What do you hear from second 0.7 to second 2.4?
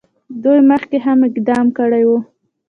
مخکې هم اقدام کړی وو.